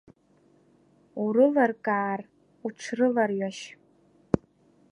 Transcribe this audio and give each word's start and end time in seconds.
Урылыркаар 1.23 2.21
уҽрыларҩашь. 2.65 3.65